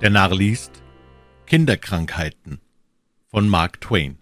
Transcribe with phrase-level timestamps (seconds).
[0.00, 0.70] Der Narr liest
[1.46, 2.60] Kinderkrankheiten
[3.26, 4.18] von Mark Twain.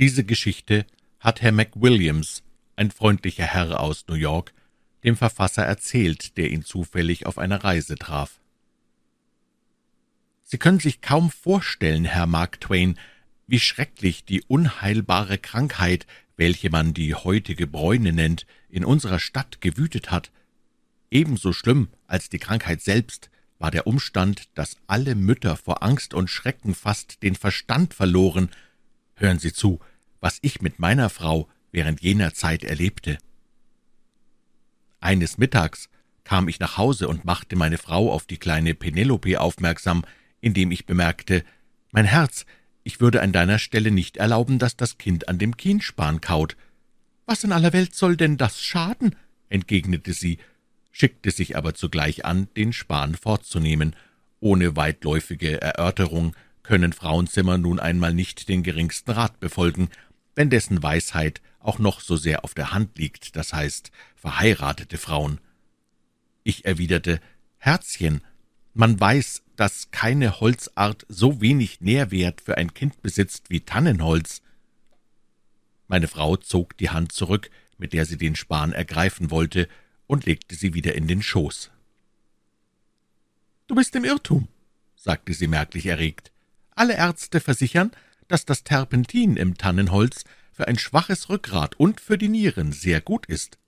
[0.00, 0.84] Diese Geschichte
[1.20, 2.42] hat Herr McWilliams,
[2.74, 4.52] ein freundlicher Herr aus New York,
[5.04, 8.40] dem Verfasser erzählt, der ihn zufällig auf einer Reise traf.
[10.42, 12.98] Sie können sich kaum vorstellen, Herr Mark Twain,
[13.46, 20.10] wie schrecklich die unheilbare Krankheit, welche man die heutige Bräune nennt, in unserer Stadt gewütet
[20.10, 20.32] hat.
[21.10, 26.30] Ebenso schlimm als die Krankheit selbst war der Umstand, dass alle Mütter vor Angst und
[26.30, 28.50] Schrecken fast den Verstand verloren.
[29.14, 29.80] Hören Sie zu,
[30.20, 33.18] was ich mit meiner Frau während jener Zeit erlebte.
[35.00, 35.88] Eines Mittags
[36.24, 40.04] kam ich nach Hause und machte meine Frau auf die kleine Penelope aufmerksam,
[40.40, 41.44] indem ich bemerkte,
[41.90, 42.46] »Mein Herz,
[42.84, 46.56] ich würde an deiner Stelle nicht erlauben, dass das Kind an dem Kienspan kaut.«
[47.26, 49.16] »Was in aller Welt soll denn das schaden?«
[49.48, 50.38] entgegnete sie
[50.90, 53.96] schickte sich aber zugleich an, den Span fortzunehmen.
[54.40, 59.88] Ohne weitläufige Erörterung können Frauenzimmer nun einmal nicht den geringsten Rat befolgen,
[60.34, 65.40] wenn dessen Weisheit auch noch so sehr auf der Hand liegt, das heißt verheiratete Frauen.
[66.42, 67.20] Ich erwiderte,
[67.58, 68.22] Herzchen,
[68.72, 74.40] man weiß, dass keine Holzart so wenig Nährwert für ein Kind besitzt wie Tannenholz.
[75.86, 79.68] Meine Frau zog die Hand zurück, mit der sie den Span ergreifen wollte,
[80.10, 81.70] und legte sie wieder in den Schoß.
[83.68, 84.48] »Du bist im Irrtum«,
[84.96, 86.32] sagte sie merklich erregt.
[86.74, 87.92] »Alle Ärzte versichern,
[88.26, 93.26] dass das Terpentin im Tannenholz für ein schwaches Rückgrat und für die Nieren sehr gut
[93.26, 93.58] ist.«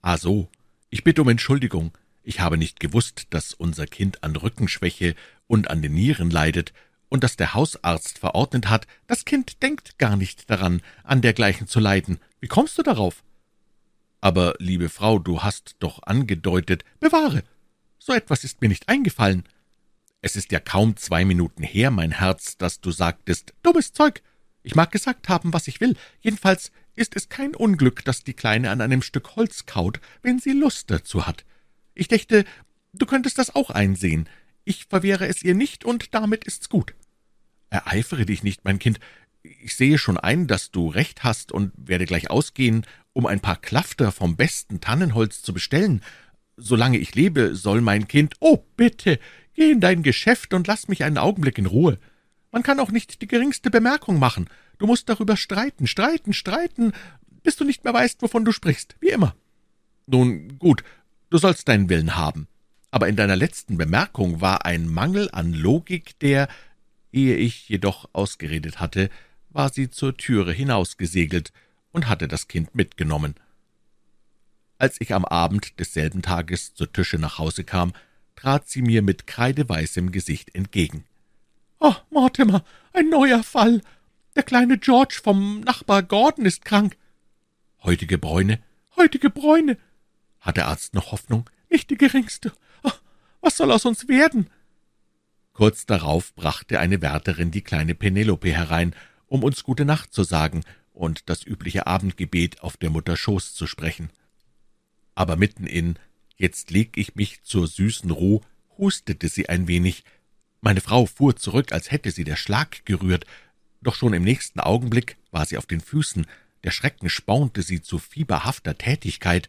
[0.00, 0.48] »Ah so,
[0.88, 1.92] ich bitte um Entschuldigung.
[2.22, 5.14] Ich habe nicht gewusst, dass unser Kind an Rückenschwäche
[5.48, 6.72] und an den Nieren leidet
[7.10, 11.78] und dass der Hausarzt verordnet hat, das Kind denkt gar nicht daran, an dergleichen zu
[11.78, 12.18] leiden.
[12.40, 13.22] Wie kommst du darauf?«
[14.20, 17.42] »Aber, liebe Frau, du hast doch angedeutet, bewahre!
[17.98, 19.44] So etwas ist mir nicht eingefallen.
[20.22, 24.22] Es ist ja kaum zwei Minuten her, mein Herz, dass du sagtest, dummes Zeug.
[24.62, 25.96] Ich mag gesagt haben, was ich will.
[26.20, 30.52] Jedenfalls ist es kein Unglück, dass die Kleine an einem Stück Holz kaut, wenn sie
[30.52, 31.44] Lust dazu hat.
[31.94, 32.44] Ich dächte,
[32.92, 34.28] du könntest das auch einsehen.
[34.64, 36.94] Ich verwehre es ihr nicht, und damit ist's gut.
[37.70, 39.00] Ereifere dich nicht, mein Kind.
[39.42, 43.56] Ich sehe schon ein, dass du recht hast und werde gleich ausgehen um ein paar
[43.56, 46.02] Klafter vom besten Tannenholz zu bestellen.
[46.56, 48.34] Solange ich lebe, soll mein Kind.
[48.40, 49.18] Oh, bitte,
[49.54, 51.98] geh in dein Geschäft und lass mich einen Augenblick in Ruhe.
[52.52, 54.48] Man kann auch nicht die geringste Bemerkung machen.
[54.78, 56.92] Du musst darüber streiten, streiten, streiten,
[57.42, 59.34] bis du nicht mehr weißt, wovon du sprichst, wie immer.
[60.06, 60.82] Nun gut,
[61.30, 62.48] du sollst deinen Willen haben.
[62.90, 66.48] Aber in deiner letzten Bemerkung war ein Mangel an Logik, der,
[67.12, 69.10] ehe ich jedoch ausgeredet hatte,
[69.50, 71.52] war sie zur Türe hinausgesegelt,
[71.92, 73.34] und hatte das Kind mitgenommen.
[74.78, 77.92] Als ich am Abend desselben Tages zur Tische nach Hause kam,
[78.36, 81.04] trat sie mir mit kreideweißem Gesicht entgegen.
[81.80, 83.82] »Oh, Mortimer, ein neuer Fall!
[84.36, 86.96] Der kleine George vom Nachbar Gordon ist krank.«
[87.82, 88.62] »Heutige Bräune,
[88.96, 89.76] heutige Bräune!«
[90.40, 91.50] Hat der Arzt noch Hoffnung?
[91.68, 92.52] »Nicht die geringste.
[92.82, 92.92] Oh,
[93.40, 94.48] was soll aus uns werden?«
[95.52, 98.94] Kurz darauf brachte eine Wärterin die kleine Penelope herein,
[99.30, 103.66] um uns gute Nacht zu sagen und das übliche Abendgebet auf der Mutter Schoß zu
[103.66, 104.10] sprechen.
[105.14, 105.96] Aber mitten in
[106.36, 108.40] »Jetzt leg ich mich zur süßen Ruh«,
[108.76, 110.04] hustete sie ein wenig.
[110.60, 113.24] Meine Frau fuhr zurück, als hätte sie der Schlag gerührt,
[113.80, 116.26] doch schon im nächsten Augenblick war sie auf den Füßen,
[116.64, 119.48] der Schrecken spornte sie zu fieberhafter Tätigkeit.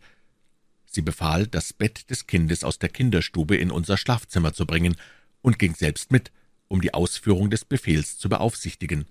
[0.86, 4.96] Sie befahl, das Bett des Kindes aus der Kinderstube in unser Schlafzimmer zu bringen
[5.42, 6.32] und ging selbst mit,
[6.68, 9.06] um die Ausführung des Befehls zu beaufsichtigen.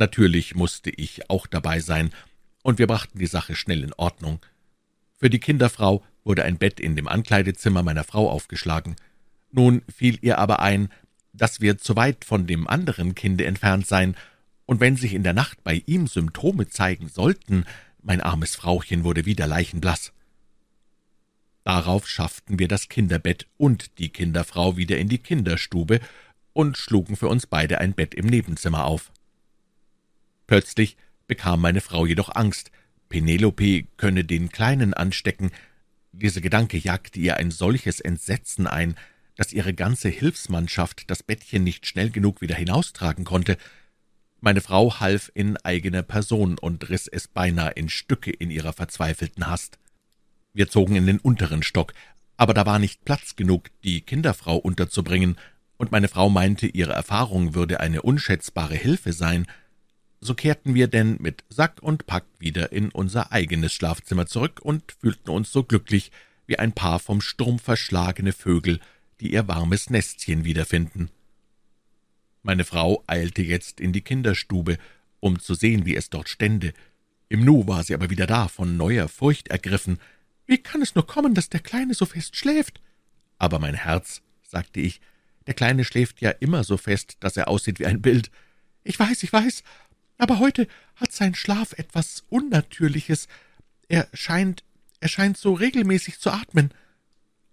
[0.00, 2.10] Natürlich musste ich auch dabei sein,
[2.62, 4.40] und wir brachten die Sache schnell in Ordnung.
[5.18, 8.96] Für die Kinderfrau wurde ein Bett in dem Ankleidezimmer meiner Frau aufgeschlagen.
[9.52, 10.88] Nun fiel ihr aber ein,
[11.34, 14.16] dass wir zu weit von dem anderen Kinde entfernt seien,
[14.64, 17.66] und wenn sich in der Nacht bei ihm Symptome zeigen sollten,
[18.02, 20.14] mein armes Frauchen wurde wieder leichenblaß.
[21.62, 26.00] Darauf schafften wir das Kinderbett und die Kinderfrau wieder in die Kinderstube
[26.54, 29.12] und schlugen für uns beide ein Bett im Nebenzimmer auf.
[30.50, 30.96] Plötzlich
[31.28, 32.72] bekam meine Frau jedoch Angst,
[33.08, 35.52] Penelope könne den Kleinen anstecken.
[36.10, 38.96] Dieser Gedanke jagte ihr ein solches Entsetzen ein,
[39.36, 43.58] dass ihre ganze Hilfsmannschaft das Bettchen nicht schnell genug wieder hinaustragen konnte.
[44.40, 49.46] Meine Frau half in eigener Person und riss es beinahe in Stücke in ihrer verzweifelten
[49.46, 49.78] Hast.
[50.52, 51.94] Wir zogen in den unteren Stock,
[52.36, 55.36] aber da war nicht Platz genug, die Kinderfrau unterzubringen,
[55.76, 59.46] und meine Frau meinte, ihre Erfahrung würde eine unschätzbare Hilfe sein.
[60.20, 64.92] So kehrten wir denn mit Sack und Pack wieder in unser eigenes Schlafzimmer zurück und
[65.00, 66.12] fühlten uns so glücklich
[66.46, 68.80] wie ein Paar vom Sturm verschlagene Vögel,
[69.20, 71.10] die ihr warmes Nestchen wiederfinden.
[72.42, 74.78] Meine Frau eilte jetzt in die Kinderstube,
[75.20, 76.72] um zu sehen, wie es dort stände.
[77.28, 79.98] Im Nu war sie aber wieder da, von neuer Furcht ergriffen.
[80.46, 82.80] Wie kann es nur kommen, dass der Kleine so fest schläft?
[83.38, 85.00] Aber mein Herz, sagte ich,
[85.46, 88.30] der Kleine schläft ja immer so fest, dass er aussieht wie ein Bild.
[88.82, 89.62] Ich weiß, ich weiß,
[90.20, 93.26] aber heute hat sein Schlaf etwas Unnatürliches.
[93.88, 94.64] Er scheint,
[95.00, 96.72] er scheint so regelmäßig zu atmen.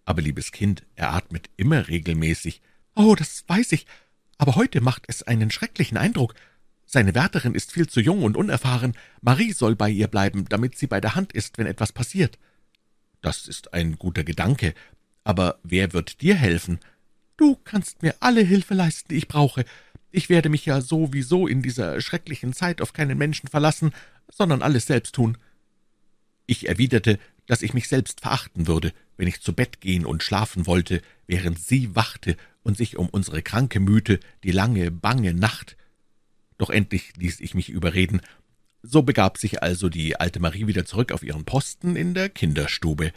[0.06, 2.62] Aber, liebes Kind, er atmet immer regelmäßig.
[2.96, 3.88] Oh, das weiß ich,
[4.38, 6.34] aber heute macht es einen schrecklichen Eindruck.
[6.86, 8.94] Seine Wärterin ist viel zu jung und unerfahren.
[9.22, 12.38] Marie soll bei ihr bleiben, damit sie bei der Hand ist, wenn etwas passiert.
[13.22, 14.74] Das ist ein guter Gedanke,
[15.24, 16.80] aber wer wird dir helfen?
[17.38, 19.64] Du kannst mir alle Hilfe leisten, die ich brauche.
[20.18, 23.92] Ich werde mich ja sowieso in dieser schrecklichen Zeit auf keinen Menschen verlassen,
[24.28, 25.38] sondern alles selbst tun.
[26.48, 30.66] Ich erwiderte, dass ich mich selbst verachten würde, wenn ich zu Bett gehen und schlafen
[30.66, 35.78] wollte, während sie wachte und sich um unsere Kranke mühte, die lange, bange Nacht.
[36.58, 38.22] Doch endlich ließ ich mich überreden.
[38.82, 43.12] So begab sich also die alte Marie wieder zurück auf ihren Posten in der Kinderstube.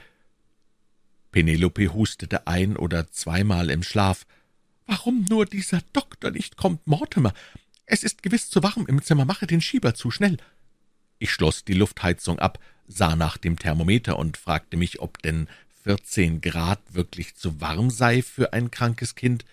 [1.32, 4.26] Penelope hustete ein oder zweimal im Schlaf.
[4.90, 7.32] »Warum nur dieser Doktor nicht kommt, Mortimer?
[7.86, 10.36] Es ist gewiss zu warm im Zimmer, mache den Schieber zu, schnell!«
[11.20, 12.58] Ich schloss die Luftheizung ab,
[12.88, 15.46] sah nach dem Thermometer und fragte mich, ob denn
[15.84, 19.44] vierzehn Grad wirklich zu warm sei für ein krankes Kind.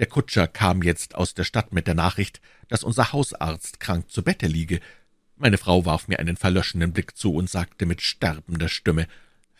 [0.00, 4.24] Der Kutscher kam jetzt aus der Stadt mit der Nachricht, dass unser Hausarzt krank zu
[4.24, 4.80] Bette liege.
[5.36, 9.06] Meine Frau warf mir einen verlöschenden Blick zu und sagte mit sterbender Stimme,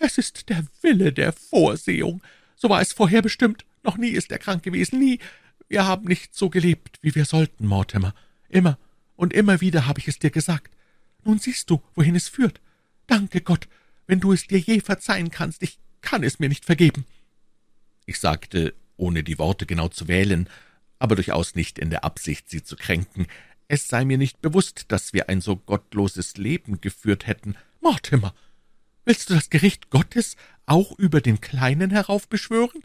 [0.00, 2.20] »Es ist der Wille der Vorsehung.
[2.56, 3.64] So war es vorher bestimmt.
[3.82, 5.19] Noch nie ist er krank gewesen, nie.
[5.69, 8.15] Wir haben nicht so gelebt, wie wir sollten, Mortimer.
[8.49, 8.79] Immer
[9.17, 10.75] und immer wieder habe ich es dir gesagt.
[11.25, 12.61] Nun siehst du, wohin es führt.
[13.06, 13.69] Danke Gott,
[14.06, 15.62] wenn du es dir je verzeihen kannst.
[15.62, 17.05] Ich kann es mir nicht vergeben.«
[18.06, 20.49] Ich sagte, ohne die Worte genau zu wählen,
[20.99, 23.27] aber durchaus nicht in der Absicht, sie zu kränken,
[23.69, 27.56] es sei mir nicht bewusst, dass wir ein so gottloses Leben geführt hätten.
[27.81, 28.35] Mortimer,
[29.05, 30.37] willst du das Gericht Gottes
[30.67, 32.82] auch über den Kleinen heraufbeschwören?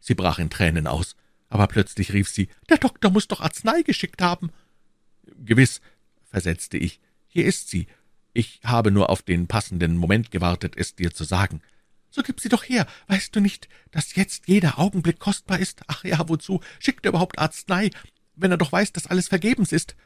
[0.00, 1.16] Sie brach in Tränen aus,
[1.48, 4.50] aber plötzlich rief sie, »Der Doktor muss doch Arznei geschickt haben.«
[5.44, 5.80] »Gewiss«,
[6.24, 7.86] versetzte ich, »hier ist sie,
[8.38, 11.60] ich habe nur auf den passenden Moment gewartet, es dir zu sagen.
[12.10, 12.86] So gib sie doch her.
[13.08, 15.82] Weißt du nicht, dass jetzt jeder Augenblick kostbar ist?
[15.88, 17.90] Ach ja, wozu schickt er überhaupt Arznei,
[18.36, 19.96] wenn er doch weiß, dass alles vergebens ist?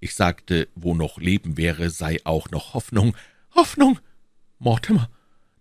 [0.00, 3.14] Ich sagte, wo noch Leben wäre, sei auch noch Hoffnung.
[3.54, 4.00] Hoffnung!
[4.58, 5.10] Mortimer,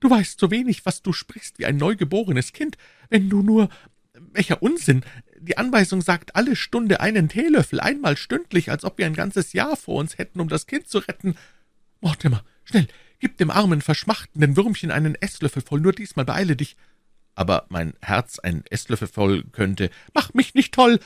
[0.01, 2.77] du weißt so wenig, was du sprichst wie ein neugeborenes Kind.
[3.09, 3.69] Wenn du nur.
[4.13, 5.03] Welcher Unsinn!
[5.39, 9.77] Die Anweisung sagt alle Stunde einen Teelöffel, einmal stündlich, als ob wir ein ganzes Jahr
[9.77, 11.36] vor uns hätten, um das Kind zu retten.
[12.01, 12.88] Mortimer, schnell,
[13.19, 16.75] gib dem armen, verschmachtenden Würmchen einen Esslöffel voll, nur diesmal beeile dich.
[17.36, 19.89] Aber mein Herz ein Esslöffel voll könnte.
[20.13, 21.00] Mach mich nicht toll!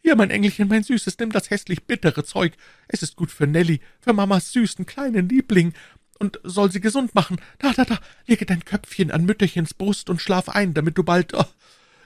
[0.00, 2.54] Hier, mein Engelchen, mein Süßes, nimm das hässlich bittere Zeug.
[2.86, 5.74] Es ist gut für Nelly, für Mamas süßen kleinen Liebling
[6.18, 7.40] und soll sie gesund machen.
[7.58, 11.34] Da, da, da, lege dein Köpfchen an Mütterchens Brust und schlaf ein, damit du bald.
[11.34, 11.44] Oh,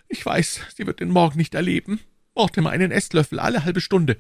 [0.09, 2.01] ich weiß, sie wird den Morgen nicht erleben.
[2.35, 4.17] Mortimer einen Esslöffel alle halbe Stunde.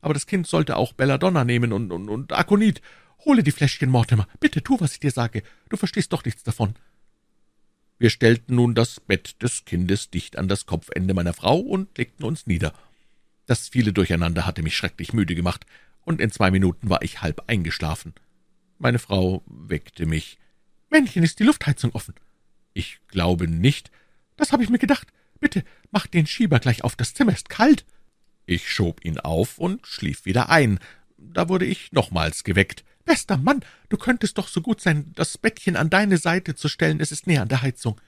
[0.00, 2.82] Aber das Kind sollte auch Belladonna nehmen und, und, und Akonit
[3.24, 4.28] Hole die Fläschchen, Mortimer.
[4.40, 5.42] Bitte tu, was ich dir sage.
[5.70, 6.74] Du verstehst doch nichts davon.
[7.98, 12.24] Wir stellten nun das Bett des Kindes dicht an das Kopfende meiner Frau und legten
[12.24, 12.74] uns nieder.
[13.46, 15.64] Das viele Durcheinander hatte mich schrecklich müde gemacht,
[16.02, 18.12] und in zwei Minuten war ich halb eingeschlafen.
[18.78, 20.38] Meine Frau weckte mich.
[20.90, 22.14] Männchen, ist die Luftheizung offen?
[22.72, 23.90] Ich glaube nicht.
[24.36, 25.12] Das habe ich mir gedacht.
[25.40, 27.84] Bitte, mach den Schieber gleich auf, das Zimmer ist kalt.
[28.46, 30.78] Ich schob ihn auf und schlief wieder ein.
[31.16, 32.84] Da wurde ich nochmals geweckt.
[33.04, 37.00] »Bester Mann, du könntest doch so gut sein, das Bettchen an deine Seite zu stellen,
[37.00, 38.00] es ist näher an der Heizung.«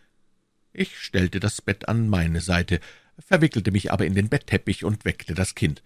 [0.72, 2.80] Ich stellte das Bett an meine Seite,
[3.18, 5.82] verwickelte mich aber in den Bettteppich und weckte das Kind.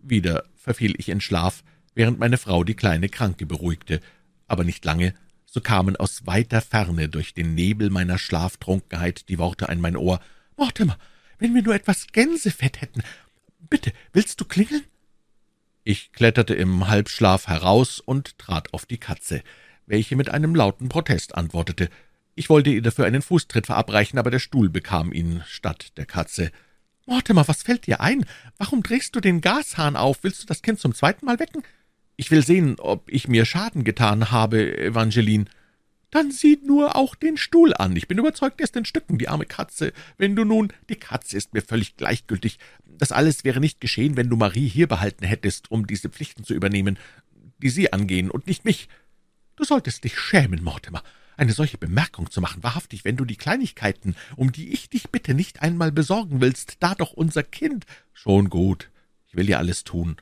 [0.00, 1.62] Wieder verfiel ich in Schlaf,
[1.98, 4.00] während meine Frau die kleine Kranke beruhigte,
[4.46, 5.14] aber nicht lange,
[5.46, 10.20] so kamen aus weiter Ferne durch den Nebel meiner Schlaftrunkenheit die Worte an mein Ohr,
[10.56, 10.96] »Mortimer,
[11.40, 13.02] wenn wir nur etwas Gänsefett hätten.
[13.68, 14.84] Bitte, willst du klingeln?«
[15.82, 19.42] ich kletterte im Halbschlaf heraus und trat auf die Katze,
[19.86, 21.88] welche mit einem lauten Protest antwortete.
[22.36, 26.52] Ich wollte ihr dafür einen Fußtritt verabreichen, aber der Stuhl bekam ihn statt der Katze.
[27.06, 28.24] »Mortimer, was fällt dir ein?
[28.56, 30.22] Warum drehst du den Gashahn auf?
[30.22, 31.64] Willst du das Kind zum zweiten Mal wecken?«
[32.20, 35.46] »Ich will sehen, ob ich mir Schaden getan habe, Evangeline.«
[36.10, 37.94] »Dann sieh nur auch den Stuhl an.
[37.94, 39.92] Ich bin überzeugt, er ist in Stücken, die arme Katze.
[40.16, 40.72] Wenn du nun...
[40.88, 42.58] Die Katze ist mir völlig gleichgültig.
[42.86, 46.54] Das alles wäre nicht geschehen, wenn du Marie hier behalten hättest, um diese Pflichten zu
[46.54, 46.98] übernehmen,
[47.62, 48.88] die sie angehen, und nicht mich.
[49.54, 51.02] Du solltest dich schämen, Mortimer.
[51.38, 52.62] eine solche Bemerkung zu machen.
[52.62, 56.94] Wahrhaftig, wenn du die Kleinigkeiten, um die ich dich bitte, nicht einmal besorgen willst, da
[56.94, 57.86] doch unser Kind.
[58.12, 58.90] Schon gut,
[59.28, 60.16] ich will dir alles tun.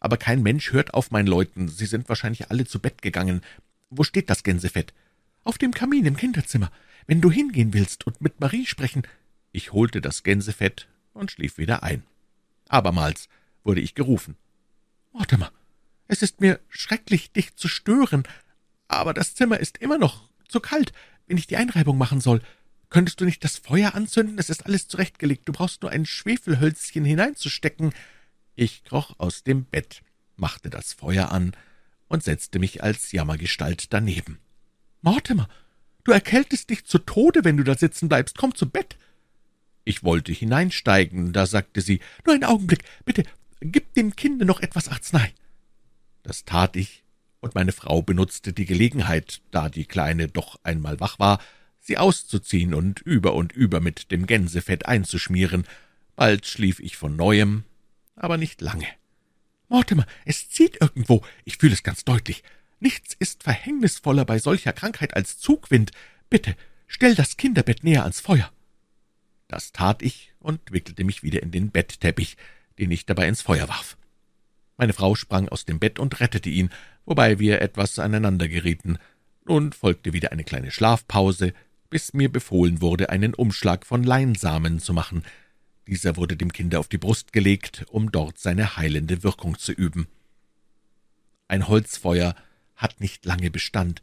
[0.00, 1.68] Aber kein Mensch hört auf mein Läuten.
[1.68, 3.42] Sie sind wahrscheinlich alle zu Bett gegangen.
[3.90, 4.92] Wo steht das Gänsefett?
[5.44, 6.72] Auf dem Kamin im Kinderzimmer.
[7.06, 9.02] Wenn du hingehen willst und mit Marie sprechen.
[9.52, 12.02] Ich holte das Gänsefett und schlief wieder ein.
[12.68, 13.28] Abermals
[13.64, 14.36] wurde ich gerufen.
[15.12, 15.50] Mortimer,
[16.08, 18.22] es ist mir schrecklich, dich zu stören,
[18.88, 20.92] aber das Zimmer ist immer noch zu kalt,
[21.26, 22.42] wenn ich die Einreibung machen soll.
[22.88, 24.38] Könntest du nicht das Feuer anzünden?
[24.38, 25.48] Es ist alles zurechtgelegt.
[25.48, 27.92] Du brauchst nur ein Schwefelhölzchen hineinzustecken.
[28.60, 30.02] Ich kroch aus dem Bett,
[30.36, 31.52] machte das Feuer an
[32.08, 34.38] und setzte mich als Jammergestalt daneben.
[35.00, 35.48] Mortimer,
[36.04, 38.36] du erkältest dich zu Tode, wenn du da sitzen bleibst.
[38.36, 38.98] Komm zu Bett.
[39.84, 43.22] Ich wollte hineinsteigen, da sagte sie, nur einen Augenblick, bitte,
[43.62, 45.32] gib dem Kinde noch etwas Arznei.
[46.22, 47.02] Das tat ich,
[47.40, 51.40] und meine Frau benutzte die Gelegenheit, da die Kleine doch einmal wach war,
[51.78, 55.64] sie auszuziehen und über und über mit dem Gänsefett einzuschmieren.
[56.14, 57.64] Bald schlief ich von neuem,
[58.20, 58.86] aber nicht lange.
[59.68, 62.42] Mortimer, es zieht irgendwo, ich fühle es ganz deutlich.
[62.78, 65.90] Nichts ist verhängnisvoller bei solcher Krankheit als Zugwind.
[66.28, 68.50] Bitte, stell das Kinderbett näher ans Feuer.
[69.48, 72.36] Das tat ich und wickelte mich wieder in den Bettteppich,
[72.78, 73.96] den ich dabei ins Feuer warf.
[74.76, 76.70] Meine Frau sprang aus dem Bett und rettete ihn,
[77.04, 78.98] wobei wir etwas aneinander gerieten.
[79.46, 81.52] Nun folgte wieder eine kleine Schlafpause,
[81.90, 85.24] bis mir befohlen wurde, einen Umschlag von Leinsamen zu machen.
[85.90, 90.06] Dieser wurde dem Kinde auf die Brust gelegt, um dort seine heilende Wirkung zu üben.
[91.48, 92.36] Ein Holzfeuer
[92.76, 94.00] hat nicht lange Bestand.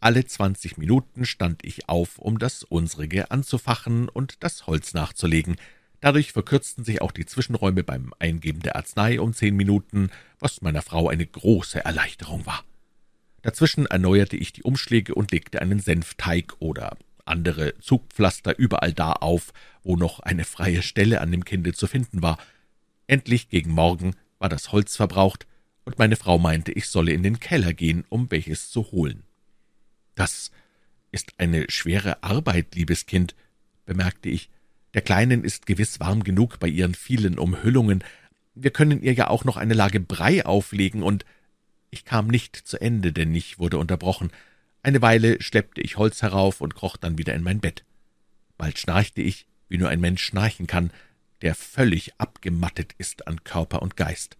[0.00, 5.56] Alle zwanzig Minuten stand ich auf, um das unsrige anzufachen und das Holz nachzulegen.
[6.00, 10.80] Dadurch verkürzten sich auch die Zwischenräume beim Eingeben der Arznei um zehn Minuten, was meiner
[10.80, 12.64] Frau eine große Erleichterung war.
[13.42, 19.52] Dazwischen erneuerte ich die Umschläge und legte einen Senfteig oder andere Zugpflaster überall da auf,
[19.82, 22.38] wo noch eine freie Stelle an dem Kinde zu finden war.
[23.06, 25.46] Endlich gegen Morgen war das Holz verbraucht,
[25.84, 29.22] und meine Frau meinte, ich solle in den Keller gehen, um welches zu holen.
[30.16, 30.50] Das
[31.12, 33.36] ist eine schwere Arbeit, liebes Kind,
[33.84, 34.50] bemerkte ich.
[34.94, 38.02] Der Kleinen ist gewiss warm genug bei ihren vielen Umhüllungen.
[38.54, 41.24] Wir können ihr ja auch noch eine Lage Brei auflegen, und
[41.90, 44.30] ich kam nicht zu Ende, denn ich wurde unterbrochen.
[44.86, 47.84] Eine Weile schleppte ich Holz herauf und kroch dann wieder in mein Bett.
[48.56, 50.92] Bald schnarchte ich, wie nur ein Mensch schnarchen kann,
[51.42, 54.36] der völlig abgemattet ist an Körper und Geist.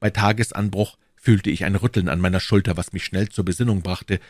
[0.00, 4.20] Bei Tagesanbruch fühlte ich ein Rütteln an meiner Schulter, was mich schnell zur Besinnung brachte.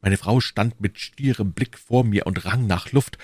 [0.00, 3.18] Meine Frau stand mit stierem Blick vor mir und rang nach Luft.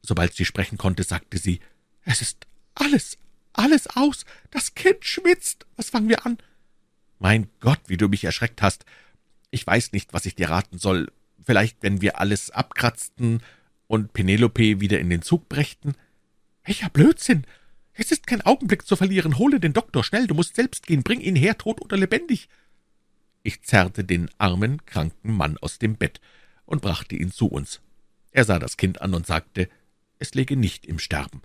[0.00, 1.60] Sobald sie sprechen konnte, sagte sie,
[2.06, 3.18] »Es ist alles,
[3.52, 4.24] alles aus.
[4.50, 5.66] Das Kind schwitzt.
[5.76, 6.38] Was fangen wir an?«
[7.18, 8.86] »Mein Gott, wie du mich erschreckt hast.
[9.50, 11.10] Ich weiß nicht, was ich dir raten soll.
[11.42, 13.42] Vielleicht, wenn wir alles abkratzten
[13.86, 15.94] und Penelope wieder in den Zug brächten?«
[16.64, 17.44] »Welcher Blödsinn!
[17.94, 19.38] Es ist kein Augenblick zu verlieren.
[19.38, 21.02] Hole den Doktor schnell, du musst selbst gehen.
[21.02, 22.48] Bring ihn her, tot oder lebendig.«
[23.42, 26.20] Ich zerrte den armen, kranken Mann aus dem Bett
[26.66, 27.80] und brachte ihn zu uns.
[28.30, 29.68] Er sah das Kind an und sagte,
[30.18, 31.42] es läge nicht im Sterben.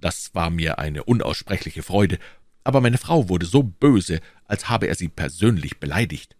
[0.00, 2.18] Das war mir eine unaussprechliche Freude,
[2.62, 6.36] aber meine Frau wurde so böse, als habe er sie persönlich beleidigt.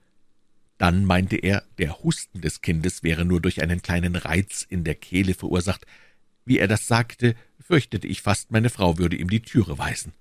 [0.78, 4.96] Dann meinte er, der Husten des Kindes wäre nur durch einen kleinen Reiz in der
[4.96, 5.86] Kehle verursacht.
[6.44, 10.12] Wie er das sagte, fürchtete ich fast, meine Frau würde ihm die Türe weisen.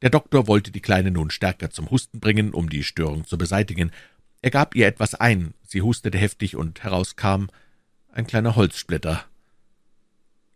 [0.00, 3.92] Der Doktor wollte die Kleine nun stärker zum Husten bringen, um die Störung zu beseitigen.
[4.40, 7.46] Er gab ihr etwas ein, sie hustete heftig, und herauskam
[8.08, 9.24] ein kleiner Holzsplitter.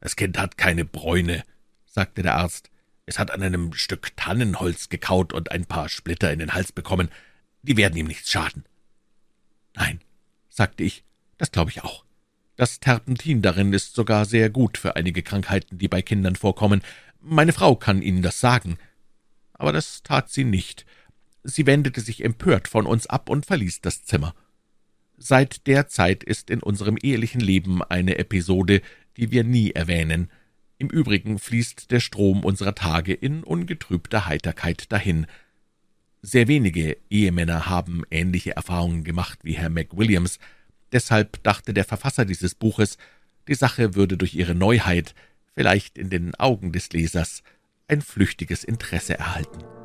[0.00, 1.44] »Das Kind hat keine Bräune«,
[1.86, 2.70] sagte der Arzt.
[3.06, 7.08] »Es hat an einem Stück Tannenholz gekaut und ein paar Splitter in den Hals bekommen.
[7.62, 8.64] Die werden ihm nichts schaden.«
[9.76, 10.00] »Nein«,
[10.48, 11.04] sagte ich,
[11.38, 12.04] »das glaube ich auch.
[12.56, 16.82] Das Terpentin darin ist sogar sehr gut für einige Krankheiten, die bei Kindern vorkommen.
[17.20, 18.78] Meine Frau kann Ihnen das sagen.«
[19.52, 20.84] Aber das tat sie nicht.
[21.44, 24.34] Sie wendete sich empört von uns ab und verließ das Zimmer.
[25.16, 28.82] Seit der Zeit ist in unserem ehelichen Leben eine Episode,
[29.16, 30.30] die wir nie erwähnen.
[30.78, 35.26] Im Übrigen fließt der Strom unserer Tage in ungetrübter Heiterkeit dahin.
[36.28, 40.40] Sehr wenige Ehemänner haben ähnliche Erfahrungen gemacht wie Herr McWilliams.
[40.90, 42.98] Deshalb dachte der Verfasser dieses Buches,
[43.46, 45.14] die Sache würde durch ihre Neuheit,
[45.54, 47.44] vielleicht in den Augen des Lesers,
[47.86, 49.75] ein flüchtiges Interesse erhalten.